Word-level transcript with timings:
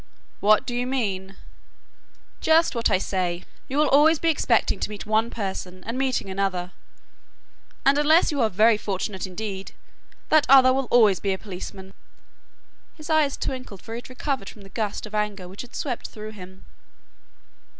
"What 0.39 0.65
do 0.65 0.73
you 0.73 0.87
mean?" 0.87 1.35
"Just 2.39 2.73
what 2.73 2.89
I 2.89 2.97
say. 2.97 3.43
You 3.67 3.77
will 3.77 3.89
always 3.89 4.17
be 4.17 4.31
expecting 4.31 4.79
to 4.79 4.89
meet 4.89 5.05
one 5.05 5.29
person, 5.29 5.83
and 5.83 5.95
meeting 5.95 6.27
another, 6.27 6.71
and 7.85 7.99
unless 7.99 8.31
you 8.31 8.41
are 8.41 8.49
very 8.49 8.77
fortunate 8.77 9.27
indeed, 9.27 9.73
that 10.29 10.47
other 10.49 10.73
will 10.73 10.85
always 10.89 11.19
be 11.19 11.33
a 11.33 11.37
policeman." 11.37 11.93
His 12.95 13.11
eyes 13.11 13.37
twinkled 13.37 13.83
for 13.83 13.93
he 13.93 13.99
had 13.99 14.09
recovered 14.09 14.49
from 14.49 14.63
the 14.63 14.69
gust 14.69 15.05
of 15.05 15.13
anger 15.13 15.47
which 15.47 15.61
had 15.61 15.75
swept 15.75 16.07
through 16.09 16.31
him. 16.31 16.65